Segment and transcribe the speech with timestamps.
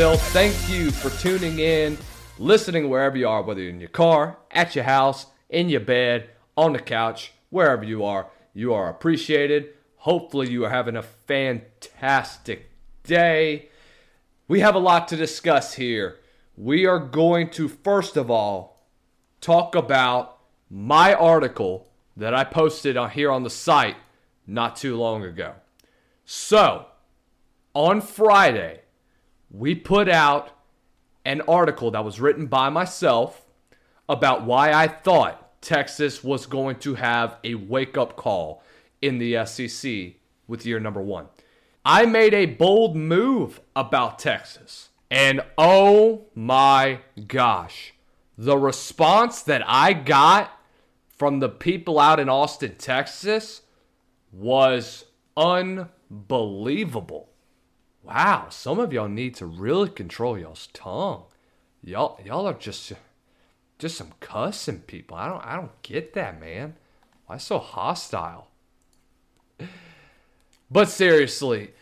[0.00, 0.16] Hill.
[0.16, 1.98] Thank you for tuning in,
[2.38, 6.30] listening wherever you are, whether you're in your car, at your house, in your bed,
[6.56, 8.28] on the couch, wherever you are.
[8.54, 9.74] You are appreciated.
[9.96, 12.70] Hopefully, you are having a fantastic
[13.02, 13.68] day.
[14.48, 16.16] We have a lot to discuss here.
[16.56, 18.86] We are going to, first of all,
[19.42, 20.38] talk about
[20.70, 23.96] my article that I posted on here on the site
[24.46, 25.56] not too long ago.
[26.24, 26.86] So,
[27.74, 28.79] on Friday,
[29.50, 30.50] we put out
[31.24, 33.46] an article that was written by myself
[34.08, 38.62] about why I thought Texas was going to have a wake up call
[39.02, 40.14] in the SEC
[40.46, 41.26] with year number one.
[41.84, 44.88] I made a bold move about Texas.
[45.10, 47.94] And oh my gosh,
[48.38, 50.50] the response that I got
[51.16, 53.62] from the people out in Austin, Texas
[54.32, 55.04] was
[55.36, 57.29] unbelievable
[58.02, 61.24] wow, some of y'all need to really control y'all's tongue.
[61.82, 62.92] Y'all y'all are just
[63.78, 65.16] just some cussing people.
[65.16, 66.74] I don't I don't get that, man.
[67.26, 68.48] Why so hostile?
[70.70, 71.72] But seriously,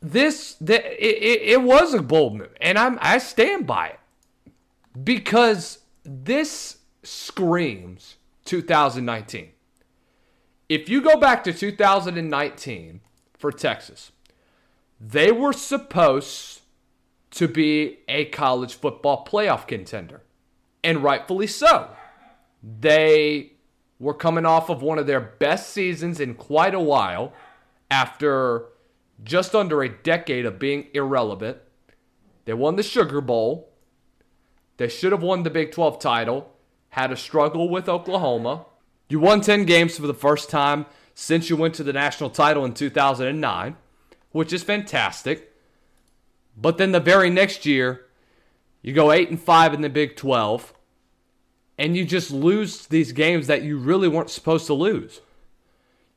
[0.00, 4.00] this the, it, it, it was a bold move, and I'm I stand by it
[5.04, 9.50] because this screams 2019.
[10.68, 13.00] If you go back to 2019
[13.38, 14.10] for Texas,
[15.00, 16.60] they were supposed
[17.32, 20.22] to be a college football playoff contender,
[20.82, 21.90] and rightfully so.
[22.62, 23.52] They
[23.98, 27.32] were coming off of one of their best seasons in quite a while
[27.90, 28.66] after
[29.22, 31.58] just under a decade of being irrelevant.
[32.44, 33.72] They won the Sugar Bowl.
[34.76, 36.52] They should have won the Big 12 title,
[36.90, 38.66] had a struggle with Oklahoma.
[39.08, 42.64] You won 10 games for the first time since you went to the national title
[42.64, 43.76] in 2009,
[44.32, 45.52] which is fantastic.
[46.56, 48.06] But then the very next year,
[48.82, 50.72] you go 8 and 5 in the Big 12
[51.78, 55.20] and you just lose these games that you really weren't supposed to lose.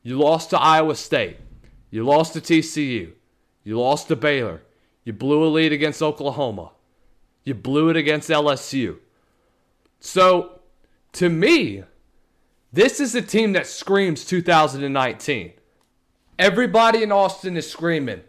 [0.02, 1.36] You lost to Iowa State.
[1.90, 3.12] You lost to TCU.
[3.64, 4.62] You lost to Baylor.
[5.04, 6.70] You blew a lead against Oklahoma.
[7.44, 8.98] You blew it against LSU.
[9.98, 10.60] So,
[11.12, 11.84] to me,
[12.72, 15.52] this is a team that screams 2019.
[16.40, 18.22] Everybody in Austin is screaming,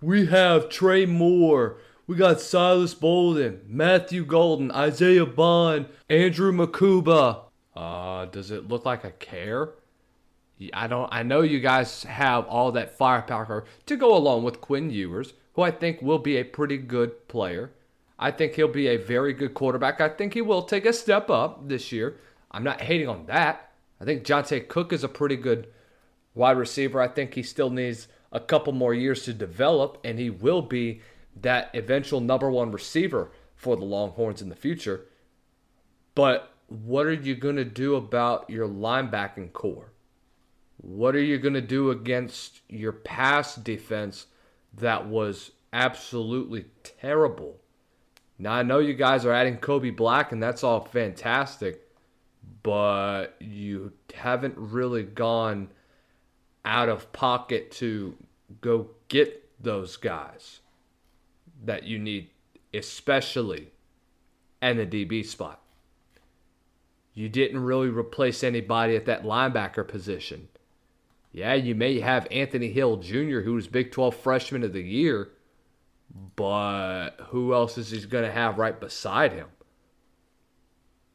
[0.00, 1.76] We have Trey Moore.
[2.08, 7.42] We got Silas Bolden, Matthew Golden, Isaiah Bond, Andrew Mukuba.
[7.76, 9.74] Uh, does it look like I care?
[10.72, 11.08] I don't.
[11.12, 15.62] I know you guys have all that firepower to go along with Quinn Ewers, who
[15.62, 17.70] I think will be a pretty good player.
[18.18, 20.00] I think he'll be a very good quarterback.
[20.00, 22.16] I think he will take a step up this year.
[22.50, 23.70] I'm not hating on that.
[24.00, 25.68] I think Johntay Cook is a pretty good
[26.34, 27.00] wide receiver.
[27.00, 31.00] I think he still needs a couple more years to develop, and he will be
[31.40, 35.06] that eventual number one receiver for the Longhorns in the future.
[36.14, 39.92] But what are you going to do about your linebacking core?
[40.78, 44.26] What are you going to do against your pass defense
[44.74, 47.60] that was absolutely terrible?
[48.38, 51.88] Now, I know you guys are adding Kobe Black, and that's all fantastic,
[52.62, 55.68] but you haven't really gone
[56.64, 58.16] out of pocket to
[58.60, 60.60] go get those guys
[61.64, 62.30] that you need,
[62.74, 63.72] especially
[64.60, 65.60] in the DB spot.
[67.14, 70.48] You didn't really replace anybody at that linebacker position.
[71.32, 75.30] Yeah, you may have Anthony Hill Jr., who was Big 12 Freshman of the Year,
[76.36, 79.48] but who else is he going to have right beside him?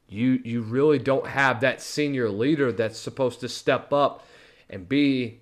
[0.10, 4.26] You you really don't have that senior leader that's supposed to step up
[4.70, 5.40] and be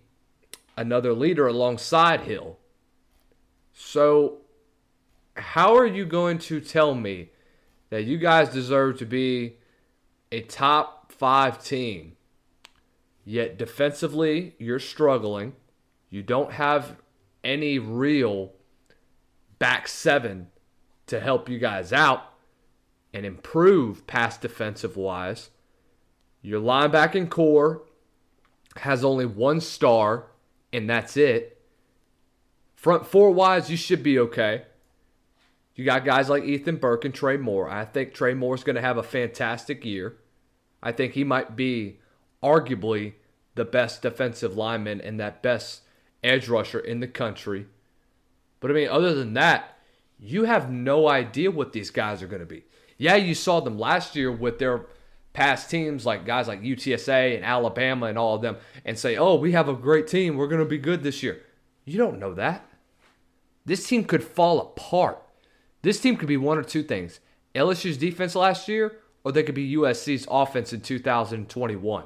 [0.77, 2.57] another leader alongside Hill.
[3.74, 4.39] So
[5.36, 7.30] how are you going to tell me
[7.89, 9.56] that you guys deserve to be
[10.31, 12.16] a top five team,
[13.24, 15.54] yet defensively you're struggling?
[16.10, 16.95] You don't have
[17.44, 18.54] any real
[19.60, 20.48] back seven
[21.07, 22.33] to help you guys out
[23.13, 25.50] and improve pass defensive wise.
[26.42, 27.83] Your linebacking core
[28.77, 30.25] has only one star,
[30.74, 31.62] and that's it.
[32.75, 34.63] Front four wise, you should be okay.
[35.75, 37.69] You got guys like Ethan Burke and Trey Moore.
[37.69, 40.18] I think Trey Moore is going to have a fantastic year.
[40.81, 42.00] I think he might be
[42.42, 43.13] arguably
[43.56, 45.81] the best defensive lineman and that best
[46.24, 47.66] edge rusher in the country.
[48.60, 49.77] But I mean, other than that,
[50.19, 52.63] you have no idea what these guys are going to be.
[52.98, 54.86] Yeah, you saw them last year with their
[55.36, 59.36] past teams, like guys like UTSA and Alabama and all of them, and say, oh,
[59.36, 60.36] we have a great team.
[60.36, 61.42] We're going to be good this year.
[61.86, 62.68] You don't know that.
[63.65, 65.22] This team could fall apart
[65.86, 67.20] this team could be one or two things
[67.54, 72.06] LSU's defense last year, or they could be USC's offense in 2021.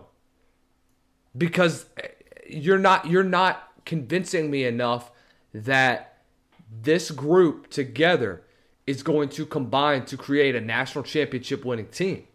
[1.37, 2.09] Because eh,
[2.49, 5.11] you're not you're not convincing me enough
[5.53, 6.23] that
[6.69, 8.43] this group together
[8.85, 12.27] is going to combine to create a national championship winning team.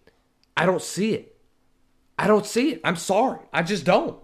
[0.57, 1.37] I don't see it.
[2.19, 2.81] I don't see it.
[2.85, 3.41] I'm sorry.
[3.53, 4.19] I just don't.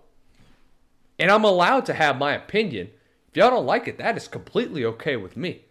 [1.19, 2.91] And I'm allowed to have my opinion.
[3.29, 5.65] If y'all don't like it, that is completely okay with me.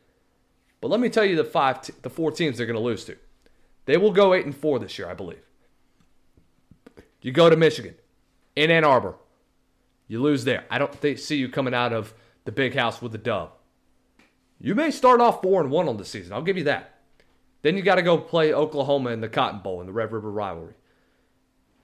[0.82, 3.06] But let me tell you the five, t- the four teams they're going to lose
[3.06, 3.18] to.
[3.86, 5.42] They will go eight and four this year, I believe.
[7.22, 7.96] You go to Michigan,
[8.56, 9.16] in Ann Arbor,
[10.08, 10.66] you lose there.
[10.70, 12.13] I don't think, see you coming out of
[12.46, 13.51] the big house with a dub.
[14.60, 16.34] You may start off four and one on the season.
[16.34, 16.99] I'll give you that.
[17.62, 20.32] Then you got to go play Oklahoma in the Cotton Bowl in the Red River
[20.32, 20.75] rivalry.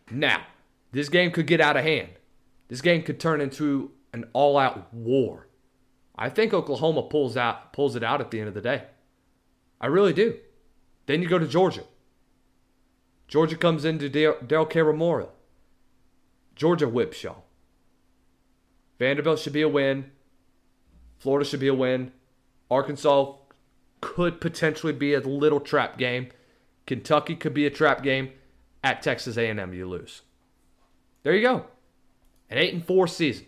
[0.09, 0.45] Now,
[0.91, 2.09] this game could get out of hand.
[2.67, 5.47] This game could turn into an all-out war.
[6.15, 8.83] I think Oklahoma pulls out pulls it out at the end of the day.
[9.81, 10.37] I really do.
[11.05, 11.83] Then you go to Georgia.
[13.27, 14.81] Georgia comes into Darrell K.
[14.81, 15.33] Memorial.
[16.55, 17.43] Georgia whips y'all.
[18.97, 20.11] Vanderbilt should be a win.
[21.19, 22.11] Florida should be a win.
[22.71, 23.33] Arkansas
[24.05, 26.27] could potentially be a little trap game.
[26.85, 28.29] Kentucky could be a trap game.
[28.83, 30.21] At Texas A&M, you lose.
[31.23, 31.65] There you go.
[32.51, 33.47] An 8 and 4 season.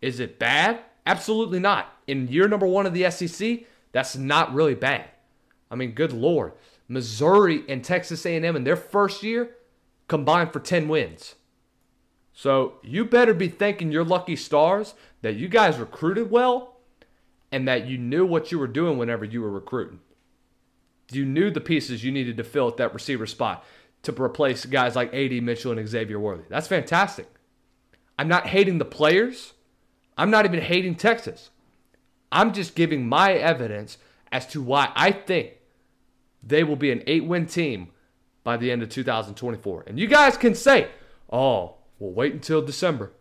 [0.00, 0.80] Is it bad?
[1.06, 1.86] Absolutely not.
[2.08, 3.60] In year number 1 of the SEC,
[3.92, 5.04] that's not really bad.
[5.70, 6.54] I mean, good lord.
[6.88, 9.54] Missouri and Texas A&M in their first year
[10.08, 11.36] combined for 10 wins.
[12.32, 16.71] So, you better be thanking your lucky stars that you guys recruited well
[17.52, 20.00] and that you knew what you were doing whenever you were recruiting.
[21.12, 23.64] You knew the pieces you needed to fill at that receiver spot
[24.02, 26.44] to replace guys like AD Mitchell and Xavier Worthy.
[26.48, 27.28] That's fantastic.
[28.18, 29.52] I'm not hating the players.
[30.16, 31.50] I'm not even hating Texas.
[32.30, 33.98] I'm just giving my evidence
[34.30, 35.52] as to why I think
[36.42, 37.88] they will be an eight win team
[38.42, 39.84] by the end of 2024.
[39.86, 40.88] And you guys can say,
[41.30, 43.12] oh, we'll wait until December.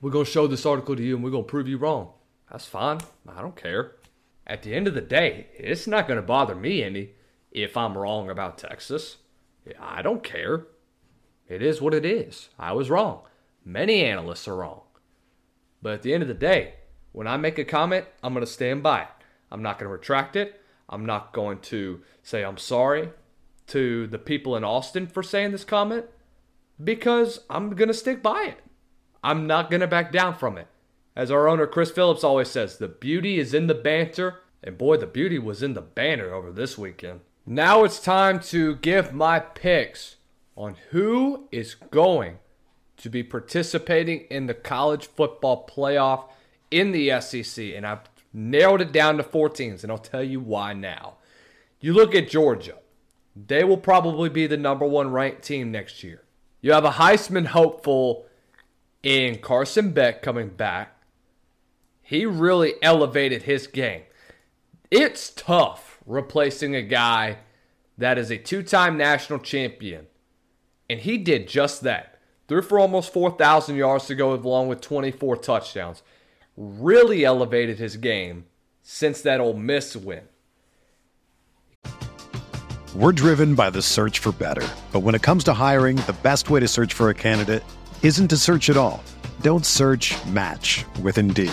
[0.00, 2.10] We're going to show this article to you and we're going to prove you wrong.
[2.50, 2.98] That's fine.
[3.28, 3.96] I don't care.
[4.46, 7.10] At the end of the day, it's not going to bother me any
[7.52, 9.18] if I'm wrong about Texas.
[9.78, 10.66] I don't care.
[11.46, 12.48] It is what it is.
[12.58, 13.22] I was wrong.
[13.64, 14.82] Many analysts are wrong.
[15.82, 16.74] But at the end of the day,
[17.12, 19.08] when I make a comment, I'm going to stand by it.
[19.50, 20.60] I'm not going to retract it.
[20.88, 23.10] I'm not going to say I'm sorry
[23.68, 26.06] to the people in Austin for saying this comment
[26.82, 28.60] because I'm going to stick by it.
[29.22, 30.68] I'm not going to back down from it.
[31.18, 34.40] As our owner Chris Phillips always says, the beauty is in the banter.
[34.62, 37.20] And boy, the beauty was in the banner over this weekend.
[37.44, 40.14] Now it's time to give my picks
[40.56, 42.38] on who is going
[42.98, 46.28] to be participating in the college football playoff
[46.70, 47.64] in the SEC.
[47.74, 51.14] And I've narrowed it down to four teams, and I'll tell you why now.
[51.80, 52.76] You look at Georgia,
[53.34, 56.22] they will probably be the number one ranked team next year.
[56.60, 58.26] You have a Heisman hopeful
[59.02, 60.94] in Carson Beck coming back.
[62.08, 64.00] He really elevated his game.
[64.90, 67.36] It's tough replacing a guy
[67.98, 70.06] that is a two time national champion.
[70.88, 72.18] And he did just that.
[72.48, 76.02] Threw for almost 4,000 yards to go along with 24 touchdowns.
[76.56, 78.46] Really elevated his game
[78.82, 80.22] since that Ole Miss win.
[82.96, 84.66] We're driven by the search for better.
[84.92, 87.62] But when it comes to hiring, the best way to search for a candidate
[88.02, 89.04] isn't to search at all.
[89.42, 91.52] Don't search match with Indeed.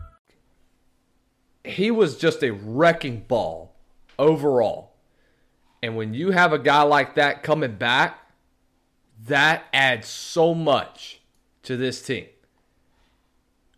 [1.63, 3.75] He was just a wrecking ball
[4.17, 4.93] overall.
[5.83, 8.19] And when you have a guy like that coming back,
[9.27, 11.21] that adds so much
[11.63, 12.25] to this team.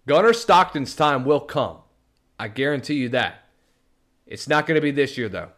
[0.08, 1.78] Gunnar Stockton's time will come.
[2.40, 3.46] I guarantee you that.
[4.25, 5.50] It's not going to be this year, though.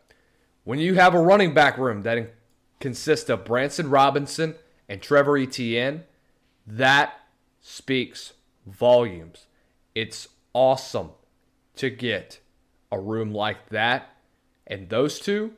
[0.63, 2.33] When you have a running back room that
[2.79, 4.55] consists of Branson Robinson
[4.89, 6.03] and Trevor Etienne,
[6.65, 7.13] that
[7.61, 8.33] speaks
[8.65, 9.45] volumes.
[9.93, 11.11] It's awesome
[11.77, 12.39] to get
[12.91, 14.09] a room like that.
[14.67, 15.53] And those two,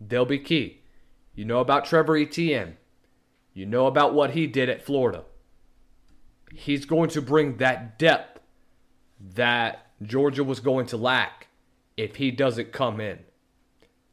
[0.00, 0.82] they'll be key.
[1.34, 2.76] You know about Trevor Etienne.
[3.54, 5.24] You know about what he did at Florida.
[6.52, 8.40] He's going to bring that depth
[9.34, 11.48] that Georgia was going to lack
[11.96, 13.20] if he doesn't come in.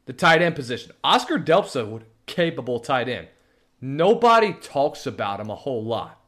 [0.06, 0.92] The tight end position.
[1.02, 3.28] Oscar Delp's a, capable tight end.
[3.80, 6.20] Nobody talks about him a whole lot,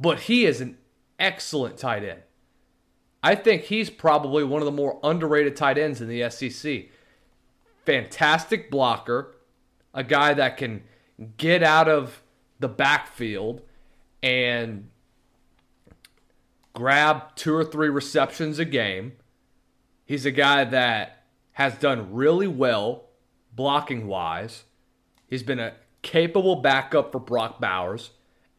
[0.00, 0.78] but he is an
[1.18, 2.22] excellent tight end.
[3.22, 6.86] I think he's probably one of the more underrated tight ends in the SEC.
[7.84, 9.36] Fantastic blocker,
[9.92, 10.82] a guy that can
[11.36, 12.22] get out of
[12.60, 13.62] the backfield
[14.22, 14.88] and
[16.74, 19.12] grab two or three receptions a game.
[20.04, 23.06] He's a guy that has done really well
[23.52, 24.64] blocking wise.
[25.26, 28.10] He's been a capable backup for Brock Bowers.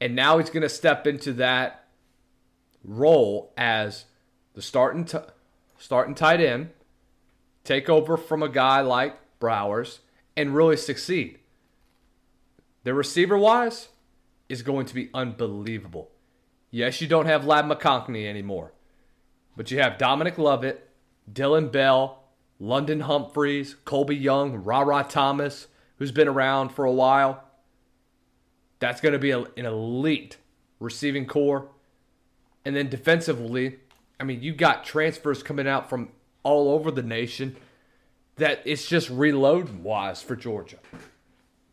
[0.02, 1.86] And now he's going to step into that
[2.84, 4.06] role as
[4.60, 5.18] the starting, t-
[5.78, 6.72] starting tight end,
[7.64, 10.00] take over from a guy like Browers,
[10.36, 11.40] and really succeed.
[12.84, 13.88] The receiver wise
[14.50, 16.12] is going to be unbelievable.
[16.72, 18.74] Yes, you don't have Ladd McConkey anymore,
[19.56, 20.90] but you have Dominic Lovett,
[21.32, 22.22] Dillon Bell,
[22.60, 25.68] London Humphreys, Colby Young, Ra Thomas,
[26.00, 27.46] who's been around for a while.
[28.80, 30.36] That's going to be a, an elite
[30.82, 31.70] receiving core.
[32.66, 33.80] And then defensively,
[34.20, 36.10] I mean, you got transfers coming out from
[36.44, 37.56] all over the nation
[38.36, 40.78] that it's just reload wise for Georgia.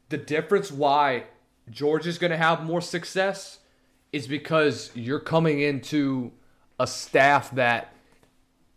[0.08, 1.24] The difference why
[1.70, 3.58] Georgia's going to have more success
[4.12, 6.32] is because you're coming into
[6.78, 7.92] a staff that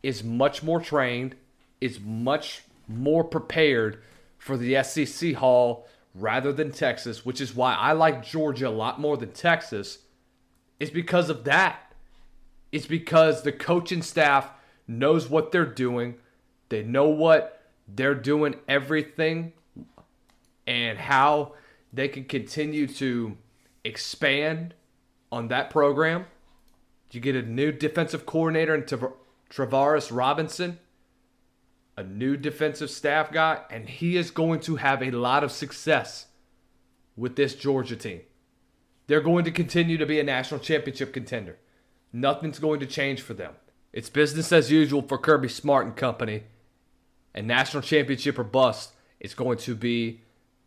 [0.01, 1.35] is much more trained,
[1.81, 4.01] is much more prepared
[4.38, 8.99] for the SEC Hall rather than Texas, which is why I like Georgia a lot
[8.99, 9.99] more than Texas,
[10.79, 11.88] is because of that.
[12.71, 14.51] It's because the coaching staff
[14.88, 16.15] knows what they're doing.
[16.69, 19.53] They know what they're doing everything
[20.67, 21.53] and how
[21.91, 23.38] they can continue to
[23.83, 24.75] expand
[25.31, 26.25] on that program.
[27.11, 28.83] You get a new defensive coordinator in
[29.49, 30.77] Travaris Robinson,
[31.97, 36.27] a new defensive staff guy, and he is going to have a lot of success
[37.17, 38.21] with this Georgia team.
[39.07, 41.57] They're going to continue to be a national championship contender.
[42.11, 43.53] Nothing's going to change for them.
[43.93, 46.43] It's business as usual for Kirby Smart and company.
[47.33, 50.21] And national championship or bust is going to be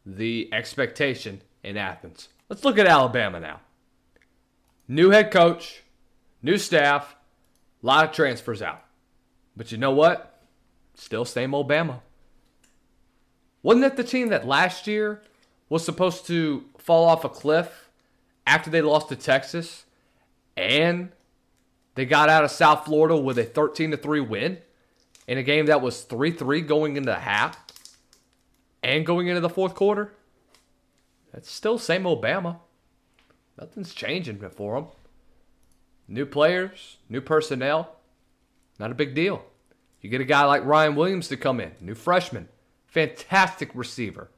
[0.07, 2.29] the expectation in Athens.
[2.49, 3.61] Let's look at Alabama now.
[4.89, 5.83] New head coach,
[6.43, 7.17] new staff,
[7.83, 8.85] a lot of transfers out.
[9.57, 10.41] But you know what?
[10.95, 12.01] Still same old Bama.
[13.63, 15.23] Wasn't that the team that last year
[15.69, 17.91] was supposed to fall off a cliff
[18.47, 19.85] after they lost to Texas
[20.57, 21.11] and
[21.95, 24.59] they got out of South Florida with a 13 to 3 win
[25.27, 27.63] in a game that was 3-3 going into the half
[28.83, 30.15] and going into the fourth quarter?
[31.33, 32.59] That's still same old Bama.
[33.59, 34.89] Nothing's changing for them.
[36.09, 37.97] New players, new personnel,
[38.79, 39.45] not a big deal.
[40.01, 42.49] You get a guy like Ryan Williams to come in, new freshman,
[42.87, 44.31] fantastic receiver.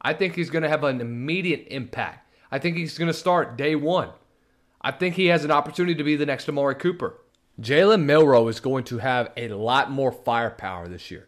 [0.00, 2.30] I think he's going to have an immediate impact.
[2.50, 4.10] I think he's going to start day one.
[4.86, 7.18] I think he has an opportunity to be the next Amari Cooper.
[7.60, 11.26] Jalen Milroe is going to have a lot more firepower this year.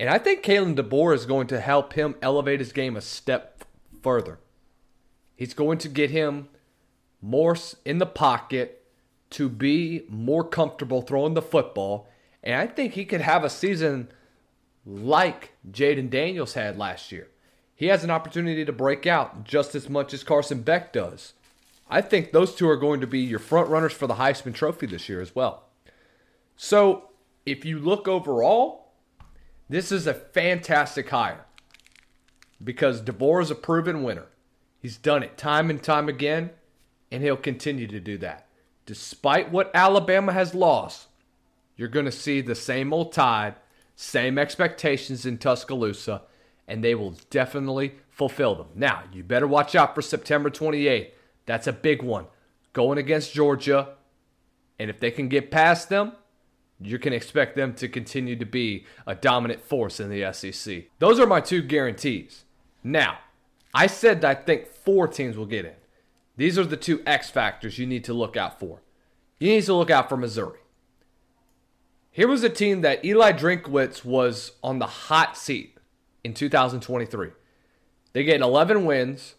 [0.00, 3.66] And I think Kalen DeBoer is going to help him elevate his game a step
[4.02, 4.38] further.
[5.34, 6.48] He's going to get him
[7.20, 7.54] more
[7.84, 8.82] in the pocket
[9.28, 12.08] to be more comfortable throwing the football.
[12.42, 14.08] And I think he could have a season
[14.86, 17.28] like Jayden Daniels had last year.
[17.74, 21.34] He has an opportunity to break out just as much as Carson Beck does.
[21.88, 24.86] I think those two are going to be your front runners for the Heisman Trophy
[24.86, 25.64] this year as well.
[26.56, 27.10] So,
[27.44, 28.92] if you look overall,
[29.68, 31.44] this is a fantastic hire
[32.62, 34.26] because DeBoer is a proven winner.
[34.80, 36.50] He's done it time and time again,
[37.10, 38.46] and he'll continue to do that.
[38.84, 41.08] Despite what Alabama has lost,
[41.76, 43.56] you're going to see the same old tide,
[43.94, 46.22] same expectations in Tuscaloosa,
[46.66, 48.68] and they will definitely fulfill them.
[48.74, 51.10] Now, you better watch out for September 28th.
[51.46, 52.26] That's a big one.
[52.72, 53.94] Going against Georgia,
[54.78, 56.12] and if they can get past them,
[56.80, 60.84] you can expect them to continue to be a dominant force in the SEC.
[60.98, 62.44] Those are my two guarantees.
[62.84, 63.18] Now,
[63.72, 65.74] I said I think four teams will get in.
[66.36, 68.82] These are the two X factors you need to look out for.
[69.38, 70.58] You need to look out for Missouri.
[72.10, 75.76] Here was a team that Eli Drinkwitz was on the hot seat
[76.24, 77.30] in 2023.
[78.12, 79.34] They get 11 wins.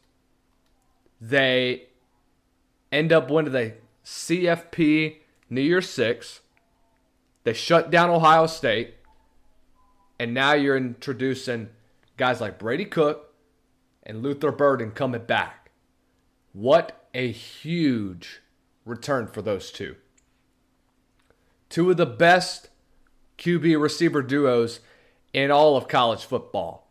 [1.19, 1.86] They
[2.91, 3.73] end up winning the
[4.05, 5.17] CFP
[5.49, 6.41] New Year's Six.
[7.43, 8.95] They shut down Ohio State.
[10.19, 11.69] And now you're introducing
[12.17, 13.33] guys like Brady Cook
[14.03, 15.69] and Luther Burden coming back.
[16.53, 18.41] What a huge
[18.85, 19.95] return for those two.
[21.69, 22.69] Two of the best
[23.37, 24.79] QB receiver duos
[25.33, 26.89] in all of college football.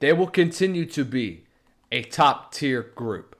[0.00, 1.44] They will continue to be
[1.92, 3.33] a top tier group.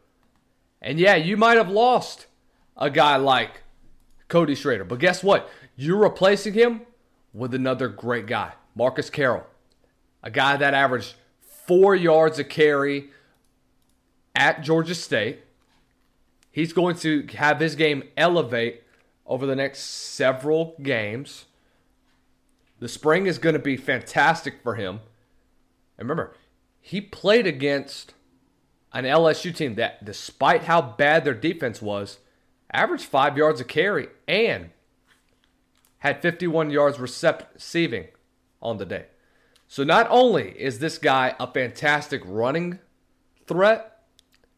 [0.85, 2.27] And yeah, you might have lost
[2.77, 3.62] a guy like
[4.29, 5.49] Cody Schrader, but guess what?
[5.77, 6.83] You're replacing him
[7.33, 9.47] with another great guy, Marcus Carroll,
[10.23, 11.14] a guy that averaged
[11.66, 13.11] four yards a carry
[14.37, 15.40] at Georgia State.
[16.51, 18.83] He's going to have his game elevate
[19.25, 21.47] over the next several games.
[22.79, 25.01] The spring is going to be fantastic for him.
[25.97, 26.37] And remember,
[26.79, 28.12] he played against
[28.95, 32.19] an LSU team that, despite how bad their defense was,
[32.73, 34.71] averaged five yards a carry and
[35.99, 38.07] had 51 yards receiving
[38.63, 39.07] on the day.
[39.67, 42.79] So not only is this guy a fantastic running
[43.47, 44.05] threat,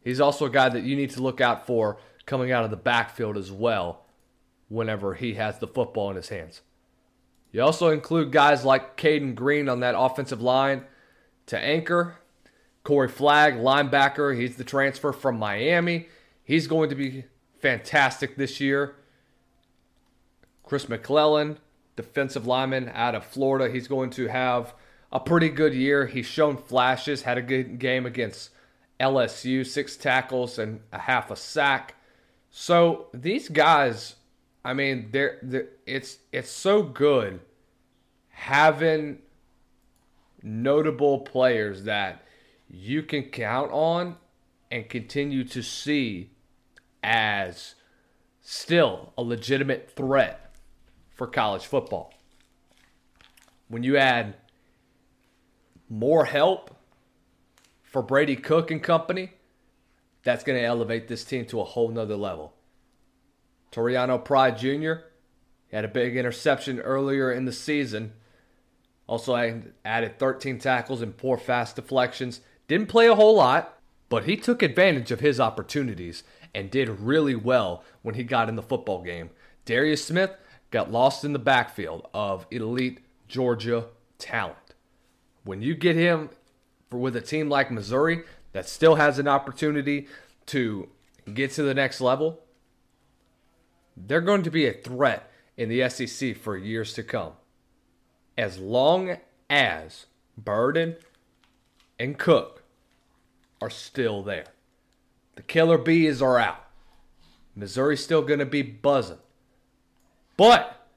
[0.03, 2.77] he's also a guy that you need to look out for coming out of the
[2.77, 4.05] backfield as well
[4.67, 6.61] whenever he has the football in his hands.
[7.51, 10.83] You also include guys like Cayden Green on that offensive line
[11.47, 12.17] to anchor.
[12.87, 16.07] Corey Flagg, linebacker, he's the transfer from Miami.
[16.45, 17.25] He's going to be
[17.59, 18.95] fantastic this year.
[20.63, 21.57] Chris McClellan,
[21.97, 24.73] defensive lineman out of Florida, he's going to have
[25.11, 26.05] a pretty good year.
[26.05, 28.51] He's shown flashes, had a good game against
[29.01, 31.95] LSU, six tackles and a half a sack.
[32.51, 34.15] So these guys,
[34.63, 37.41] I mean, they're, they're it's it's so good
[38.29, 39.17] having
[40.41, 42.23] notable players that
[42.69, 44.17] you can count on
[44.71, 46.31] and continue to see
[47.03, 47.75] as
[48.41, 50.55] still a legitimate threat
[51.09, 52.13] for college football.
[53.67, 54.35] When you add
[55.89, 56.75] more help
[57.83, 59.31] for Brady Cook and company,
[60.23, 62.53] that's going to elevate this team to a whole nother level.
[63.71, 64.93] Toriano Pride Jr.
[65.71, 68.13] had a big interception earlier in the season.
[69.07, 72.41] Also I added 13 tackles and four fast deflections.
[72.67, 77.35] Didn't play a whole lot, but he took advantage of his opportunities and did really
[77.35, 79.29] well when he got in the football game.
[79.65, 80.31] Darris Smith
[80.71, 83.85] got lost in the backfield of elite Georgia
[84.17, 84.57] talent.
[85.43, 86.29] When you get him
[86.89, 90.07] for, with a team like Missouri that still has an opportunity
[90.47, 90.89] to
[91.33, 92.41] get to the next level,
[93.95, 97.33] they're going to be a threat in the SEC for years to come.
[98.37, 99.17] As long
[99.49, 100.05] as
[100.37, 100.97] Burden
[101.97, 102.56] and Cook
[103.61, 104.45] are still there.
[105.35, 106.63] The killer bees are out.
[107.55, 109.17] Missouri's still going to be buzzing.
[110.35, 110.87] But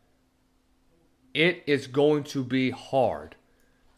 [1.32, 3.36] it is going to be hard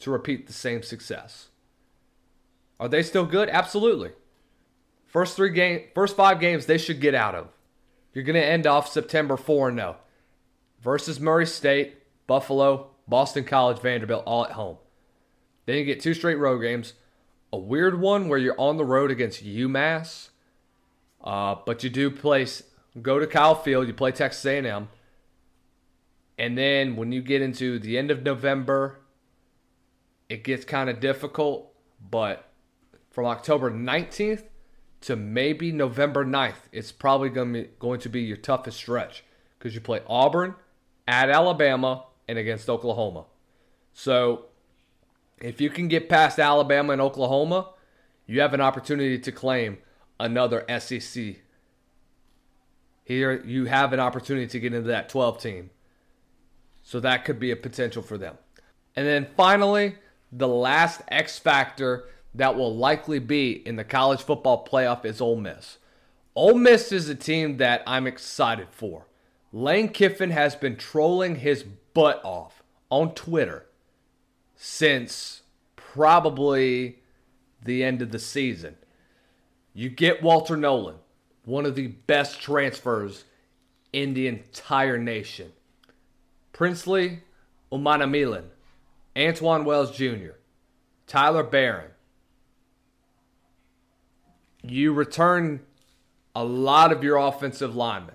[0.00, 1.48] to repeat the same success.
[2.78, 3.48] Are they still good?
[3.48, 4.10] Absolutely.
[5.06, 7.48] First three game, first five games they should get out of.
[8.14, 9.96] You're going to end off September 4 and 0
[10.80, 11.96] versus Murray State,
[12.26, 14.78] Buffalo, Boston College, Vanderbilt, all at home.
[15.66, 16.94] Then you get two straight road games.
[17.52, 20.30] A weird one where you're on the road against UMass,
[21.22, 22.62] uh, but you do place
[23.00, 23.86] go to Kyle Field.
[23.86, 24.88] You play Texas A&M,
[26.38, 29.00] and then when you get into the end of November,
[30.28, 31.72] it gets kind of difficult.
[32.10, 32.48] But
[33.10, 34.44] from October 19th
[35.02, 39.24] to maybe November 9th, it's probably going to be, going to be your toughest stretch
[39.58, 40.54] because you play Auburn
[41.06, 43.24] at Alabama and against Oklahoma.
[43.92, 44.46] So
[45.42, 47.70] if you can get past Alabama and Oklahoma,
[48.26, 49.78] you have an opportunity to claim
[50.18, 51.36] another SEC.
[53.04, 55.70] Here you have an opportunity to get into that 12 team.
[56.84, 58.38] So that could be a potential for them.
[58.94, 59.96] And then finally,
[60.30, 65.36] the last X factor that will likely be in the college football playoff is Ole
[65.36, 65.78] Miss.
[66.34, 69.06] Ole Miss is a team that I'm excited for.
[69.52, 73.66] Lane Kiffin has been trolling his butt off on Twitter
[74.56, 75.42] since
[75.76, 76.98] probably
[77.64, 78.76] the end of the season.
[79.74, 80.96] You get Walter Nolen,
[81.44, 83.24] one of the best transfers
[83.92, 85.52] in the entire nation.
[86.52, 87.20] Princely
[87.70, 88.44] Umanmielen,
[89.16, 90.32] Antoine Wells Jr.,
[91.06, 91.90] Tyler Barron.
[94.62, 95.60] You return
[96.34, 98.14] a lot of your offensive linemen.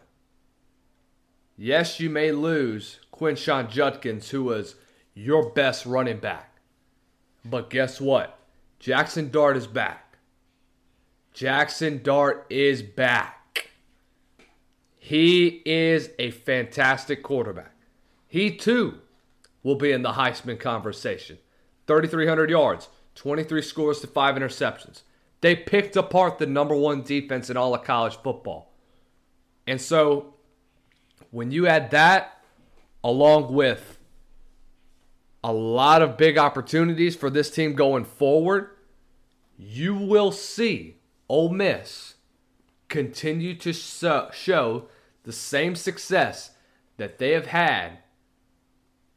[1.58, 4.76] Yes, you may lose Quinshon Judkins, who was
[5.18, 6.60] your best running back.
[7.44, 8.40] But guess what?
[8.80, 10.18] Jaxson Dart is back.
[11.34, 13.72] Jaxson Dart is back.
[14.96, 17.74] He is a fantastic quarterback.
[18.28, 19.00] He too
[19.64, 21.40] will be in the Heisman conversation.
[21.88, 25.02] 3,300 yards, 23 scores to 5 interceptions.
[25.42, 28.72] They picked apart the number one defense in all of college football.
[29.66, 30.36] And so
[31.32, 32.44] when you add that
[33.04, 33.97] along with
[35.48, 38.70] a lot of big opportunities for this team going forward,
[39.58, 40.98] you will see
[41.30, 42.16] Ole Miss
[42.90, 44.90] continue to show
[45.24, 46.52] the same success
[46.98, 48.00] that they have had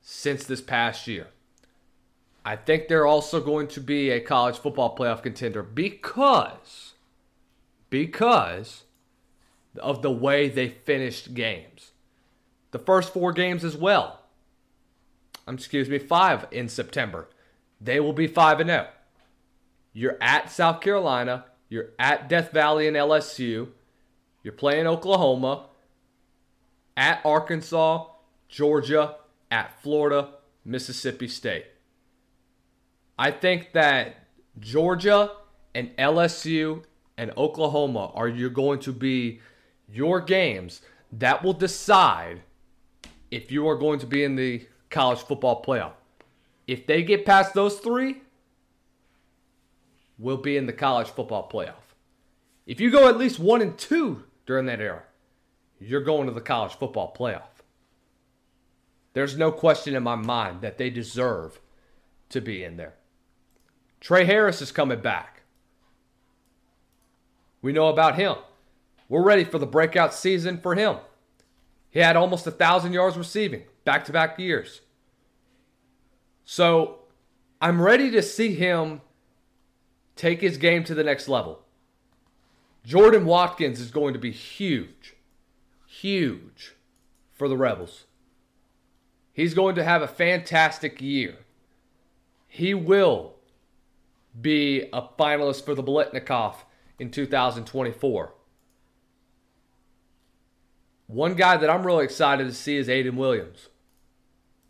[0.01, 1.27] since this past year.
[2.45, 6.95] I think they're also going to be a college football playoff contender because
[7.91, 8.85] because
[9.81, 11.91] of the way they finished games.
[12.71, 14.20] the first four games as well.
[15.47, 17.29] Um, excuse me, five in September.
[17.81, 18.89] They will be 5 and 0.
[19.93, 23.69] You're at South Carolina, you're at Death Valley and LSU,
[24.43, 25.67] you're playing Oklahoma,
[26.97, 28.07] at Arkansas,
[28.49, 29.17] Georgia,
[29.51, 31.67] at Florida, Mississippi State.
[33.19, 35.33] I think that Georgia
[35.75, 36.85] and LSU
[37.17, 39.41] and Oklahoma are you going to be
[39.89, 42.43] your games that will decide
[43.31, 45.93] if you are going to be in the college football playoff.
[46.67, 48.23] If they get past those three,
[50.19, 51.95] we'll be in the college football playoff.
[52.67, 55.03] If you go at least one and two during that era,
[55.81, 57.43] you're going to the college football playoff.
[59.13, 61.61] There's no question in my mind that they deserve
[62.29, 62.95] to be in there.
[64.01, 65.43] Tre Harris is coming back.
[67.63, 68.37] We know about him.
[69.09, 70.99] We're ready for the breakout season for him.
[71.91, 74.81] He had almost a thousand yards receiving back to back years.
[76.45, 77.01] So
[77.61, 79.01] I'm ready to see him
[80.17, 81.61] take his game to the next level.
[82.85, 85.15] Jordan Watkins is going to be huge,
[85.87, 86.75] huge
[87.33, 88.07] for the Rebels.
[89.33, 91.39] He's going to have a fantastic year.
[92.47, 93.37] He will
[94.39, 96.57] be a finalist for the Biletnikoff
[96.99, 98.35] in 2024.
[101.11, 103.69] One guy that I'm really excited to see is Ayden Williams.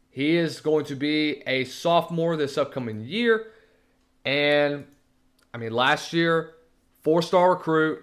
[0.08, 3.48] He is going to be a sophomore this upcoming year.
[4.24, 4.86] And
[5.52, 6.54] I mean, last year,
[7.02, 8.02] four star recruit,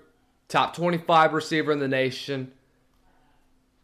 [0.50, 2.52] top 25 receiver in the nation.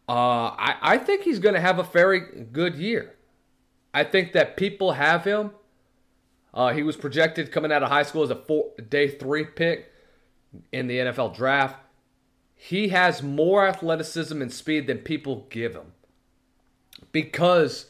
[0.08, 2.20] Uh, I, I think he's going to have a very
[2.52, 3.16] good year.
[3.92, 5.50] I think that people have him.
[6.52, 9.90] Uh, he was projected coming out of high school as a four, day three pick
[10.70, 11.76] in the NFL draft.
[12.54, 15.92] He has more athleticism and speed than people give him
[17.12, 17.86] because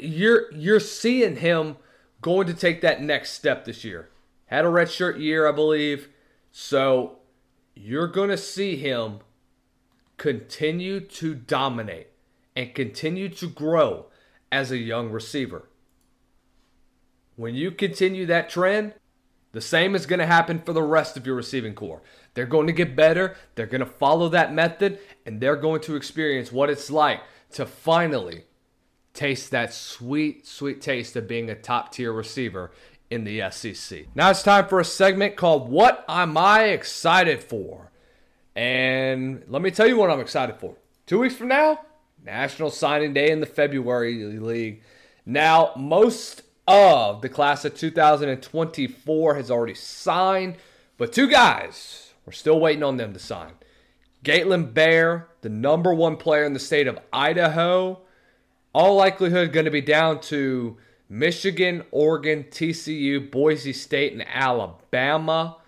[0.00, 1.76] you're you're seeing him
[2.20, 4.08] going to take that next step this year.
[4.46, 6.08] Had a redshirt year, I believe.
[6.52, 7.18] So
[7.74, 9.20] you're going to see him
[10.16, 12.08] continue to dominate
[12.54, 14.06] and continue to grow
[14.50, 15.68] as a young receiver.
[17.36, 18.94] When you continue that trend,
[19.52, 22.02] the same is going to happen for the rest of your receiving corps.
[22.34, 25.96] They're going to get better, they're going to follow that method, and they're going to
[25.96, 27.20] experience what it's like
[27.52, 28.44] to finally
[29.12, 32.72] taste that sweet, sweet taste of being a top tier receiver
[33.10, 34.06] in the SEC.
[34.14, 37.92] Now it's time for a segment called What Am I Excited For?
[38.56, 40.76] And let me tell you what I'm excited for.
[41.06, 41.80] Two weeks from now,
[42.24, 44.82] National Signing Day in the February League.
[45.26, 50.56] Now, most of the class of 2024 has already signed,
[50.96, 53.52] but two guys, we're still waiting on them to sign.
[54.22, 58.00] Gatlin Bair, the number one player in the state of Idaho,
[58.74, 65.58] all likelihood going to be down to Michigan, Oregon, TCU, Boise State, and Alabama.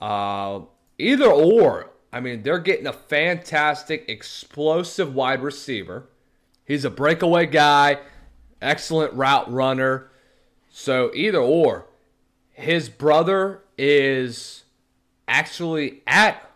[0.00, 0.60] Uh,
[0.98, 6.08] either or, I mean, they're getting a fantastic, explosive wide receiver.
[6.64, 8.00] He's a breakaway guy,
[8.60, 10.10] excellent route runner.
[10.68, 11.86] So either or,
[12.52, 14.64] his brother is
[15.28, 16.50] actually at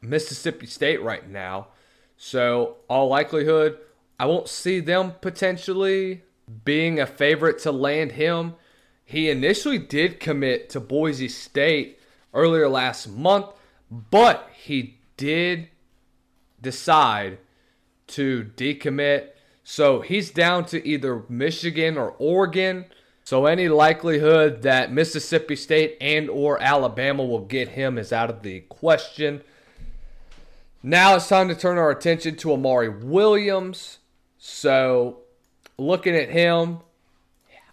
[0.00, 1.68] Mississippi State right now.
[2.16, 3.78] So all likelihood,
[4.18, 6.22] I won't see them potentially
[6.64, 8.54] being a favorite to land him.
[9.04, 11.98] He initially did commit to Boise State
[12.32, 13.46] earlier last month,
[13.90, 15.68] but he did
[16.60, 17.38] decide
[18.08, 19.30] to decommit
[19.68, 22.84] so he's down to either Michigan or Oregon.
[23.26, 28.42] So any likelihood that Mississippi State and or Alabama will get him is out of
[28.42, 29.42] the question.
[30.80, 33.98] Now it's time to turn our attention to Amari Williams.
[34.38, 35.22] So
[35.76, 36.78] looking at him,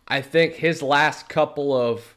[0.08, 2.16] I think his last couple of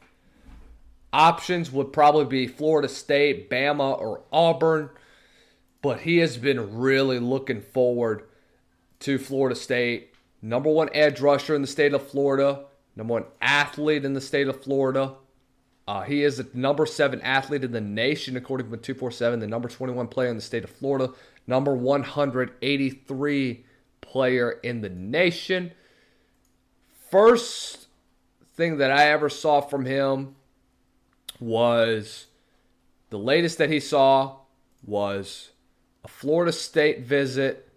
[1.13, 4.89] options would probably be Florida State, Bama, or Auburn.
[5.83, 8.23] But he has been really looking forward
[9.01, 10.15] to Florida State.
[10.41, 12.65] Number one edge rusher in the state of Florida.
[12.97, 15.13] Number one athlete in the state of Florida.
[15.87, 19.69] Uh, he is the number seven athlete in the nation, according to 247, the number
[19.69, 21.13] 21 player in the state of Florida,
[21.45, 23.65] number 183
[24.01, 25.71] player in the nation.
[27.09, 27.87] First
[28.55, 30.35] thing that I ever saw from him
[31.39, 32.25] was
[33.11, 34.37] the latest that he saw
[34.83, 35.51] was
[36.03, 37.69] a Florida State visit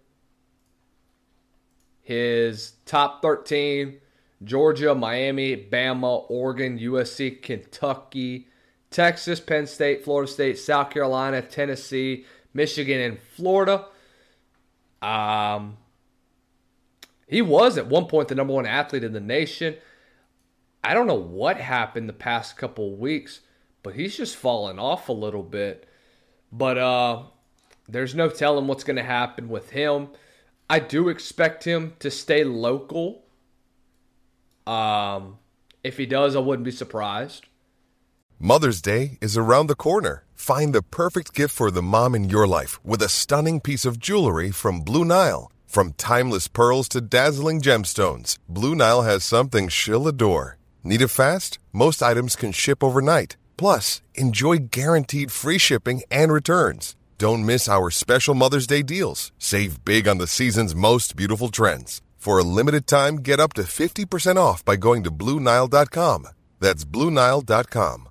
[2.01, 4.00] his top 13
[4.43, 8.47] Georgia, Miami, Bama, Oregon, USC, Kentucky,
[8.89, 13.85] Texas, Penn State, Florida State, South Carolina, Tennessee, Michigan, and Florida.
[15.01, 15.77] Um,
[17.27, 19.75] he was at one point the number one athlete in the nation.
[20.83, 23.41] I don't know what happened the past couple weeks,
[23.83, 25.87] but he's just fallen off a little bit.
[26.51, 27.23] But uh,
[27.87, 30.09] there's no telling what's going to happen with him.
[30.69, 33.23] I do expect him to stay local.
[34.67, 35.37] Um,
[35.83, 37.45] if he does, I wouldn't be surprised.
[38.39, 40.23] Mother's Day is around the corner.
[40.33, 43.99] Find the perfect gift for the mom in your life with a stunning piece of
[43.99, 45.51] jewelry from Blue Nile.
[45.67, 50.57] From timeless pearls to dazzling gemstones, Blue Nile has something she'll adore.
[50.83, 51.59] Need it fast?
[51.71, 53.37] Most items can ship overnight.
[53.57, 56.95] Plus, enjoy guaranteed free shipping and returns.
[57.19, 59.31] Don't miss our special Mother's Day deals.
[59.37, 62.01] Save big on the season's most beautiful trends.
[62.21, 66.27] For a limited time, get up to 50% off by going to BlueNile.com.
[66.59, 68.10] That's BlueNile.com.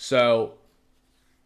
[0.00, 0.54] So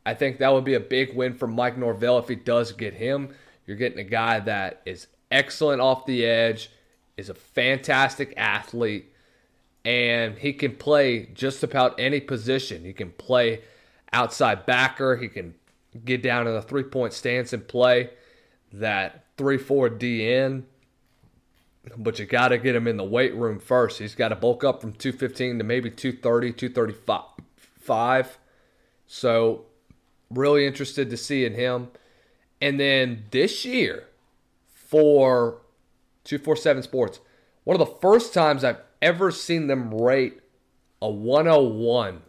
[0.05, 2.93] I think that would be a big win for Mike Norvell if he does get
[2.93, 3.31] him.
[3.67, 6.71] You're getting a guy that is excellent off the edge,
[7.17, 9.11] is a fantastic athlete,
[9.87, 12.85] and he can play just about any position.
[12.85, 13.63] He can play
[14.13, 15.55] outside backer, he can
[16.05, 18.11] get down in the three point stance and play
[18.71, 20.65] that 3 4 DN.
[21.97, 23.99] But you got to get him in the weight room first.
[23.99, 28.39] He's got to bulk up from 215 to maybe 230, 235.
[29.15, 29.67] So,
[30.31, 31.89] really interested to see in him.
[32.63, 34.05] And then this year
[34.73, 35.61] for
[36.25, 37.21] 247 Sports,
[37.65, 40.41] one of the first times I've ever seen them rate
[41.03, 42.23] a 101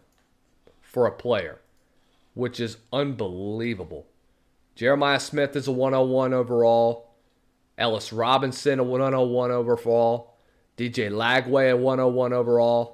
[0.81, 1.61] for a player,
[2.33, 4.05] which is unbelievable.
[4.75, 7.11] Jeremiah Smith is a 101 overall.
[7.77, 10.33] Ellis Robinson, a 101 overall.
[10.75, 12.92] DJ Lagway, a 101 overall.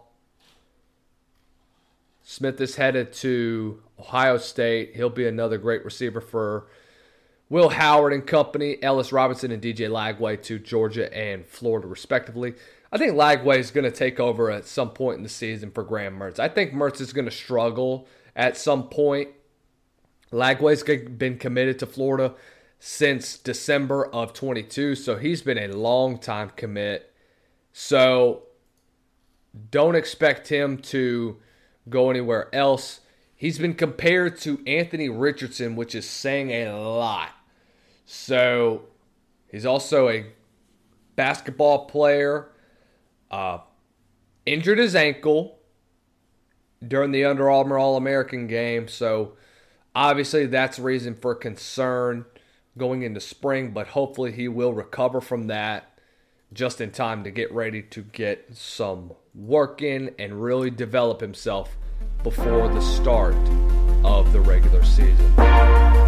[2.32, 4.96] Smith is headed to Ohio State.
[4.96, 6.68] He'll be another great receiver for
[7.50, 8.78] Will Howard and company.
[8.84, 12.54] Ellis Robinson and DJ Lagway to Georgia and Florida, respectively.
[12.92, 15.84] I think Lagway is going to take over at some point in the season for
[15.84, 16.38] Graham Mertz.
[16.38, 19.30] I think Mertz is going to struggle at some point.
[20.32, 22.36] Lagway's been committed to Florida
[22.78, 27.12] since December of 22, so he's been a long time commit.
[27.74, 28.44] So
[29.72, 31.40] don't expect him to
[31.90, 33.02] go anywhere else.
[33.36, 37.30] He's been compared to Anthony Richardson, which is saying a lot.
[38.06, 38.84] So
[39.50, 40.26] he's also a
[41.16, 42.50] basketball player.
[43.32, 43.60] Uh,
[44.46, 45.60] injured his ankle
[46.86, 48.88] during the Under Armour All American game.
[48.88, 49.34] So
[49.96, 52.26] obviously that's reason for concern
[52.78, 56.00] going into spring, but hopefully he will recover from that
[56.52, 61.78] just in time to get ready to get some work in and really develop himself
[62.24, 63.36] before the start
[64.04, 65.99] of the regular season.